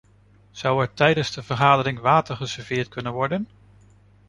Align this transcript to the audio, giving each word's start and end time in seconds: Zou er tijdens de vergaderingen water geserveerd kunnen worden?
Zou 0.51 0.81
er 0.81 0.93
tijdens 0.93 1.31
de 1.33 1.43
vergaderingen 1.43 2.01
water 2.01 2.35
geserveerd 2.35 2.87
kunnen 2.87 3.13
worden? 3.13 3.47